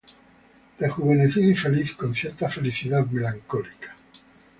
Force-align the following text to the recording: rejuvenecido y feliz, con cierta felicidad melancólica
rejuvenecido 0.79 1.51
y 1.51 1.55
feliz, 1.55 1.93
con 1.93 2.15
cierta 2.15 2.49
felicidad 2.49 3.05
melancólica 3.05 3.95